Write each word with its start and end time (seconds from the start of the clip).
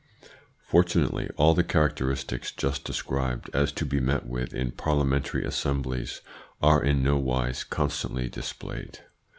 Fortunately 0.63 1.29
all 1.37 1.53
the 1.53 1.63
characteristics 1.63 2.51
just 2.51 2.83
described 2.83 3.51
as 3.53 3.71
to 3.73 3.85
be 3.85 3.99
met 3.99 4.25
with 4.25 4.51
in 4.51 4.71
parliamentary 4.71 5.45
assemblies 5.45 6.21
are 6.59 6.83
in 6.83 7.03
no 7.03 7.17
wise 7.17 7.63
constantly 7.63 8.27
displayed. 8.27 9.01